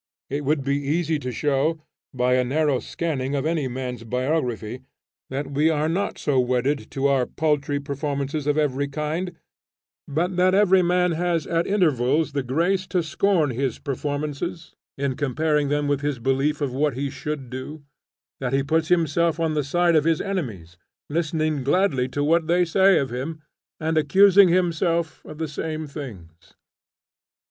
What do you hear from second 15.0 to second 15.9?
comparing them